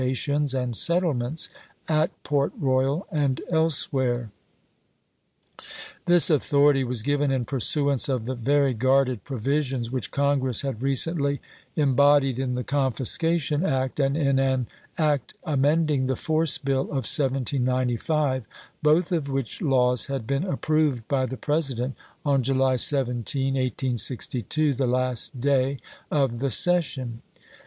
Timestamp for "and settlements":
0.55-1.47